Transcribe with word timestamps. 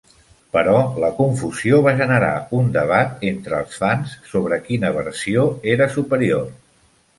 Però 0.55 0.77
la 1.03 1.09
confusió 1.17 1.81
va 1.87 1.93
generar 1.99 2.31
un 2.61 2.71
debat 2.79 3.23
entre 3.33 3.59
els 3.65 3.79
fans 3.83 4.17
sobre 4.33 4.61
quina 4.71 4.93
versió 4.99 5.47
era 5.77 5.93
superior. 6.01 6.53